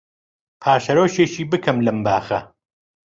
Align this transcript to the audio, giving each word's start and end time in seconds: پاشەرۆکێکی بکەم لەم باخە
پاشەرۆکێکی 0.61 1.43
بکەم 1.51 1.77
لەم 1.85 1.99
باخە 2.05 2.39